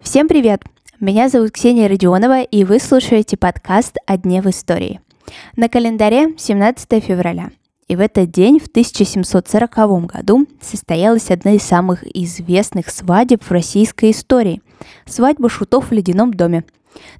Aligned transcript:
Всем 0.00 0.26
привет! 0.26 0.62
Меня 1.00 1.28
зовут 1.28 1.50
Ксения 1.52 1.86
Родионова, 1.86 2.40
и 2.40 2.64
вы 2.64 2.78
слушаете 2.78 3.36
подкаст 3.36 3.98
«О 4.06 4.16
дне 4.16 4.40
в 4.40 4.46
истории». 4.46 5.00
На 5.56 5.68
календаре 5.68 6.34
17 6.38 7.04
февраля. 7.04 7.50
И 7.88 7.96
в 7.96 8.00
этот 8.00 8.30
день, 8.30 8.58
в 8.58 8.68
1740 8.68 10.06
году, 10.06 10.46
состоялась 10.62 11.30
одна 11.30 11.52
из 11.52 11.62
самых 11.62 12.04
известных 12.16 12.88
свадеб 12.88 13.44
в 13.44 13.50
российской 13.50 14.12
истории– 14.12 14.62
свадьба 15.04 15.50
шутов 15.50 15.90
в 15.90 15.92
ледяном 15.92 16.32
доме. 16.32 16.64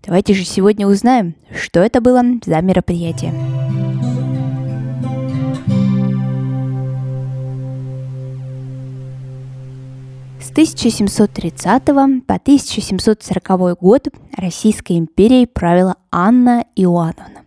Давайте 0.02 0.32
же 0.32 0.46
сегодня 0.46 0.86
узнаем, 0.86 1.34
что 1.54 1.80
это 1.80 2.00
было 2.00 2.22
за 2.46 2.62
мероприятие. 2.62 3.34
1730 10.56 11.84
по 11.84 12.34
1740 12.34 13.78
год 13.78 14.08
Российской 14.34 14.96
империей 14.96 15.46
правила 15.46 15.96
Анна 16.10 16.64
Иоанновна. 16.74 17.42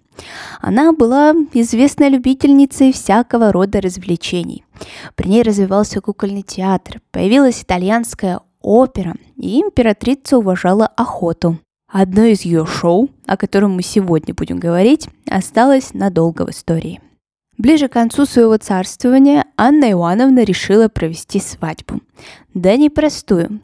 Она 0.61 0.91
была 0.93 1.33
известной 1.53 2.09
любительницей 2.09 2.93
всякого 2.93 3.51
рода 3.51 3.81
развлечений. 3.81 4.63
При 5.15 5.27
ней 5.27 5.41
развивался 5.41 6.01
кукольный 6.01 6.43
театр, 6.43 7.01
появилась 7.09 7.63
итальянская 7.63 8.41
опера, 8.61 9.15
и 9.37 9.59
императрица 9.59 10.37
уважала 10.37 10.85
охоту. 10.85 11.57
Одно 11.91 12.25
из 12.25 12.43
ее 12.43 12.67
шоу, 12.67 13.09
о 13.25 13.37
котором 13.37 13.73
мы 13.73 13.81
сегодня 13.81 14.35
будем 14.35 14.59
говорить, 14.59 15.09
осталось 15.27 15.95
надолго 15.95 16.45
в 16.45 16.51
истории. 16.51 17.01
Ближе 17.59 17.89
к 17.89 17.93
концу 17.93 18.25
своего 18.25 18.57
царствования 18.57 19.43
Анна 19.57 19.91
Иоанновна 19.91 20.45
решила 20.45 20.87
провести 20.87 21.41
свадьбу. 21.41 21.99
Да 22.53 22.77
непростую. 22.77 23.59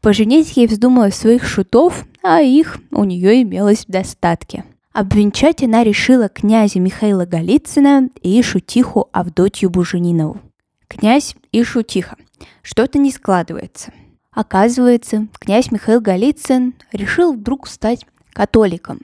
Поженить 0.00 0.56
ей 0.56 0.68
вздумалось 0.68 1.16
своих 1.16 1.44
шутов, 1.44 2.06
а 2.22 2.40
их 2.40 2.78
у 2.92 3.02
нее 3.02 3.42
имелось 3.42 3.86
в 3.86 3.90
достатке. 3.90 4.64
Обвенчать 4.92 5.64
она 5.64 5.82
решила 5.82 6.28
князя 6.28 6.78
Михаила 6.78 7.26
Голицына 7.26 8.10
и 8.22 8.40
шутиху 8.40 9.08
Авдотью 9.12 9.68
Буженинову. 9.68 10.40
Князь 10.86 11.34
и 11.50 11.64
шутиха. 11.64 12.16
Что-то 12.62 12.98
не 12.98 13.10
складывается. 13.10 13.92
Оказывается, 14.30 15.26
князь 15.40 15.72
Михаил 15.72 16.00
Голицын 16.00 16.74
решил 16.92 17.32
вдруг 17.32 17.66
стать 17.66 18.06
католиком, 18.32 19.00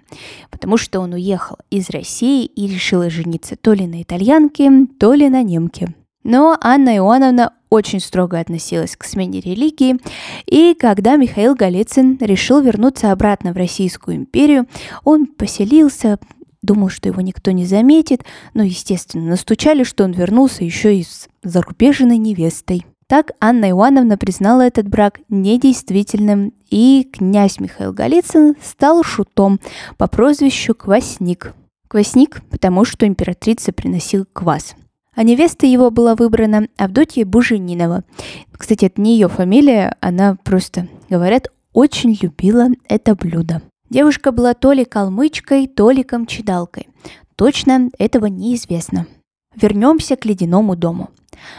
потому 0.50 0.76
что 0.76 1.00
он 1.00 1.12
уехал 1.12 1.56
из 1.70 1.90
России 1.90 2.44
и 2.44 2.66
решил 2.66 3.08
жениться 3.10 3.56
то 3.56 3.72
ли 3.72 3.86
на 3.86 4.02
итальянке, 4.02 4.86
то 4.98 5.14
ли 5.14 5.28
на 5.28 5.42
немке. 5.42 5.94
Но 6.22 6.58
Анна 6.60 6.96
Иоанновна 6.96 7.52
очень 7.70 8.00
строго 8.00 8.38
относилась 8.38 8.96
к 8.96 9.04
смене 9.04 9.40
религии, 9.40 9.96
и 10.46 10.74
когда 10.74 11.16
Михаил 11.16 11.54
Голицын 11.54 12.18
решил 12.20 12.60
вернуться 12.60 13.12
обратно 13.12 13.52
в 13.52 13.56
Российскую 13.56 14.16
империю, 14.16 14.66
он 15.04 15.26
поселился, 15.26 16.18
думал, 16.62 16.88
что 16.88 17.08
его 17.08 17.20
никто 17.20 17.52
не 17.52 17.64
заметит, 17.64 18.24
но, 18.54 18.62
естественно, 18.62 19.30
настучали, 19.30 19.84
что 19.84 20.04
он 20.04 20.12
вернулся 20.12 20.64
еще 20.64 20.96
и 20.96 21.04
с 21.04 21.28
зарубежной 21.42 22.18
невестой. 22.18 22.86
Так 23.08 23.30
Анна 23.40 23.70
Иоанновна 23.70 24.18
признала 24.18 24.62
этот 24.62 24.88
брак 24.88 25.20
недействительным, 25.28 26.52
и 26.70 27.08
князь 27.12 27.60
Михаил 27.60 27.92
Голицын 27.92 28.56
стал 28.60 29.04
шутом 29.04 29.60
по 29.96 30.08
прозвищу 30.08 30.74
Квасник. 30.74 31.54
Квасник, 31.86 32.42
потому 32.50 32.84
что 32.84 33.06
императрица 33.06 33.72
приносила 33.72 34.26
квас. 34.32 34.74
А 35.14 35.22
невеста 35.22 35.66
его 35.66 35.92
была 35.92 36.16
выбрана 36.16 36.66
Авдотья 36.76 37.24
Буженинова. 37.24 38.02
Кстати, 38.50 38.86
это 38.86 39.00
не 39.00 39.14
ее 39.14 39.28
фамилия, 39.28 39.96
она 40.00 40.36
просто, 40.42 40.88
говорят, 41.08 41.46
очень 41.72 42.18
любила 42.20 42.68
это 42.88 43.14
блюдо. 43.14 43.62
Девушка 43.88 44.32
была 44.32 44.54
то 44.54 44.72
ли 44.72 44.84
калмычкой, 44.84 45.68
то 45.68 45.92
ли 45.92 46.02
камчедалкой. 46.02 46.88
Точно 47.36 47.88
этого 47.98 48.26
неизвестно. 48.26 49.06
Вернемся 49.54 50.16
к 50.16 50.24
ледяному 50.24 50.74
дому. 50.74 51.10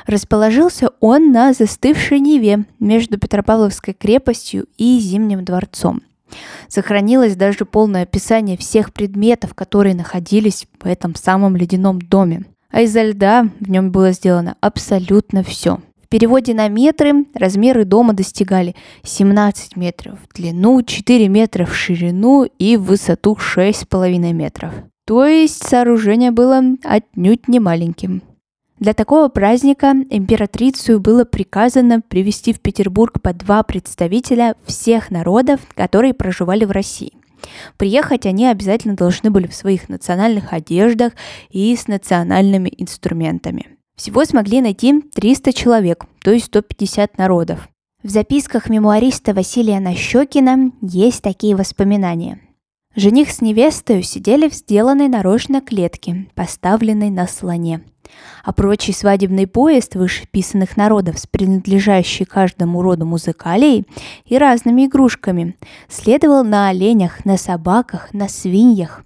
Расположился 0.05 0.91
он 0.99 1.31
на 1.31 1.53
застывшей 1.53 2.19
Неве 2.19 2.65
между 2.79 3.17
Петропавловской 3.19 3.93
крепостью 3.93 4.67
и 4.77 4.99
Зимним 4.99 5.43
дворцом. 5.43 6.01
Сохранилось 6.67 7.35
даже 7.35 7.65
полное 7.65 8.03
описание 8.03 8.57
всех 8.57 8.93
предметов, 8.93 9.53
которые 9.53 9.95
находились 9.95 10.67
в 10.79 10.85
этом 10.85 11.15
самом 11.15 11.55
ледяном 11.55 12.01
доме. 12.01 12.45
А 12.69 12.81
из-за 12.81 13.03
льда 13.03 13.49
в 13.59 13.69
нем 13.69 13.91
было 13.91 14.11
сделано 14.11 14.57
абсолютно 14.59 15.43
все. 15.43 15.79
В 16.03 16.09
переводе 16.09 16.53
на 16.53 16.69
метры 16.69 17.25
размеры 17.33 17.83
дома 17.83 18.13
достигали 18.13 18.75
17 19.03 19.75
метров 19.75 20.19
в 20.21 20.33
длину, 20.33 20.81
4 20.81 21.27
метра 21.27 21.65
в 21.65 21.75
ширину 21.75 22.45
и 22.45 22.77
в 22.77 22.83
высоту 22.83 23.37
6,5 23.37 24.31
метров. 24.31 24.73
То 25.05 25.25
есть 25.25 25.67
сооружение 25.67 26.31
было 26.31 26.61
отнюдь 26.83 27.47
не 27.47 27.59
маленьким. 27.59 28.21
Для 28.79 28.93
такого 28.93 29.27
праздника 29.27 29.93
императрицу 30.09 30.99
было 30.99 31.25
приказано 31.25 32.01
привести 32.01 32.53
в 32.53 32.59
Петербург 32.59 33.19
по 33.21 33.33
два 33.33 33.63
представителя 33.63 34.55
всех 34.65 35.09
народов, 35.09 35.61
которые 35.73 36.13
проживали 36.13 36.63
в 36.63 36.71
России. 36.71 37.13
Приехать 37.77 38.25
они 38.27 38.45
обязательно 38.47 38.95
должны 38.95 39.31
были 39.31 39.47
в 39.47 39.55
своих 39.55 39.89
национальных 39.89 40.53
одеждах 40.53 41.13
и 41.49 41.75
с 41.75 41.87
национальными 41.87 42.71
инструментами. 42.77 43.67
Всего 43.95 44.25
смогли 44.25 44.61
найти 44.61 45.01
300 45.15 45.53
человек, 45.53 46.05
то 46.23 46.31
есть 46.31 46.47
150 46.47 47.17
народов. 47.17 47.67
В 48.03 48.09
записках 48.09 48.69
мемуариста 48.69 49.33
Василия 49.33 49.79
Нащекина 49.79 50.71
есть 50.81 51.23
такие 51.23 51.55
воспоминания– 51.55 52.39
Жених 52.99 53.29
с 53.29 53.41
невестой 53.41 54.01
сидели 54.01 54.49
в 54.49 54.55
сделанной 54.55 55.07
нарочно 55.07 55.61
клетке, 55.61 56.25
поставленной 56.33 57.11
на 57.11 57.27
слоне. 57.27 57.83
А 58.43 58.53
прочий 58.53 58.93
свадебный 58.93 59.47
поезд 59.47 59.95
вышеписанных 59.95 60.77
народов 60.77 61.19
с 61.19 61.27
принадлежащей 61.27 62.25
каждому 62.25 62.81
роду 62.81 63.05
музыкалией 63.05 63.85
и 64.25 64.37
разными 64.37 64.85
игрушками 64.85 65.55
следовал 65.87 66.43
на 66.43 66.69
оленях, 66.69 67.25
на 67.25 67.37
собаках, 67.37 68.13
на 68.13 68.27
свиньях. 68.27 69.03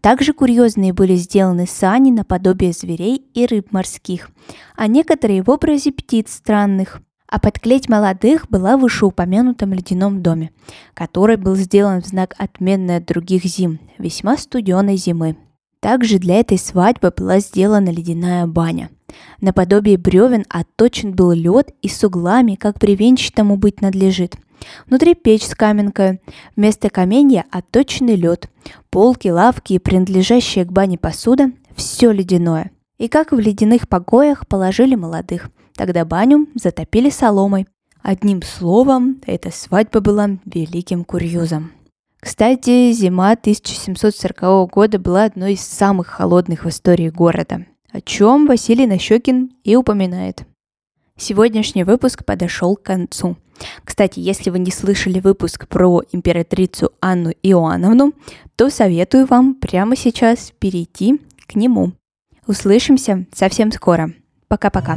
Также 0.00 0.32
курьезные 0.32 0.92
были 0.92 1.16
сделаны 1.16 1.66
сани 1.66 2.10
наподобие 2.10 2.72
зверей 2.72 3.24
и 3.34 3.46
рыб 3.46 3.72
морских, 3.72 4.30
а 4.76 4.86
некоторые 4.86 5.42
в 5.42 5.50
образе 5.50 5.92
птиц 5.92 6.32
странных– 6.32 7.00
а 7.34 7.40
подклеть 7.40 7.88
молодых 7.88 8.48
была 8.48 8.76
в 8.76 8.82
вышеупомянутом 8.82 9.72
ледяном 9.72 10.22
доме, 10.22 10.52
который 10.94 11.36
был 11.36 11.56
сделан 11.56 12.00
в 12.00 12.06
знак 12.06 12.36
отменной 12.38 12.98
от 12.98 13.06
других 13.06 13.44
зим, 13.44 13.80
весьма 13.98 14.36
студеной 14.36 14.96
зимы. 14.96 15.36
Также 15.84 16.18
для 16.18 16.40
этой 16.40 16.56
свадьбы 16.56 17.12
была 17.14 17.40
сделана 17.40 17.90
ледяная 17.90 18.46
баня. 18.46 18.88
Наподобие 19.42 19.98
бревен 19.98 20.46
отточен 20.48 21.12
был 21.12 21.32
лед 21.32 21.74
и 21.82 21.88
с 21.88 22.02
углами, 22.02 22.54
как 22.54 22.78
бревенчатому 22.78 23.58
быть 23.58 23.82
надлежит. 23.82 24.36
Внутри 24.86 25.14
печь 25.14 25.44
с 25.44 25.54
каменкой, 25.54 26.22
вместо 26.56 26.88
каменья 26.88 27.44
отточенный 27.50 28.16
лед, 28.16 28.48
полки, 28.88 29.28
лавки 29.28 29.74
и 29.74 29.78
принадлежащая 29.78 30.64
к 30.64 30.72
бане 30.72 30.96
посуда– 30.96 31.50
все 31.76 32.12
ледяное. 32.12 32.70
И 32.96 33.08
как 33.08 33.32
в 33.32 33.38
ледяных 33.38 33.86
покоях 33.86 34.48
положили 34.48 34.94
молодых– 34.94 35.50
Тогда 35.76 36.04
баню 36.04 36.46
затопили 36.54 37.10
соломой. 37.10 37.66
Одним 38.02 38.42
словом, 38.42 39.20
эта 39.26 39.50
свадьба 39.50 40.00
была 40.00 40.30
великим 40.44 41.04
курьезом. 41.04 41.72
Кстати, 42.24 42.90
зима 42.92 43.32
1740 43.32 44.70
года 44.70 44.98
была 44.98 45.24
одной 45.24 45.52
из 45.52 45.60
самых 45.60 46.06
холодных 46.06 46.64
в 46.64 46.68
истории 46.70 47.10
города, 47.10 47.66
о 47.92 48.00
чем 48.00 48.46
Василий 48.46 48.86
Нащекин 48.86 49.52
и 49.62 49.76
упоминает. 49.76 50.44
Сегодняшний 51.18 51.84
выпуск 51.84 52.24
подошел 52.24 52.76
к 52.76 52.82
концу. 52.82 53.36
Кстати, 53.84 54.20
если 54.20 54.48
вы 54.48 54.58
не 54.58 54.70
слышали 54.70 55.20
выпуск 55.20 55.68
про 55.68 56.00
императрицу 56.12 56.92
Анну 57.00 57.30
Иоанновну, 57.42 58.14
то 58.56 58.70
советую 58.70 59.26
вам 59.26 59.54
прямо 59.54 59.94
сейчас 59.94 60.50
перейти 60.58 61.20
к 61.46 61.56
нему. 61.56 61.92
Услышимся 62.46 63.26
совсем 63.34 63.70
скоро. 63.70 64.14
Пока-пока. 64.48 64.96